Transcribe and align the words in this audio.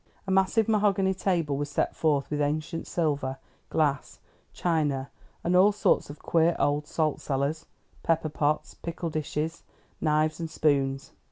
A 0.25 0.31
massive 0.31 0.67
mahogany 0.67 1.13
table 1.13 1.57
was 1.57 1.69
set 1.69 1.95
forth 1.95 2.31
with 2.31 2.41
ancient 2.41 2.87
silver, 2.87 3.37
glass, 3.69 4.17
china, 4.51 5.11
and 5.43 5.55
all 5.55 5.71
sorts 5.71 6.09
of 6.09 6.17
queer 6.23 6.55
old 6.57 6.87
salt 6.87 7.21
cellars, 7.21 7.67
pepper 8.01 8.29
pots, 8.29 8.73
pickle 8.73 9.11
dishes, 9.11 9.61
knives, 10.01 10.39
and 10.39 10.49
spoons. 10.49 11.11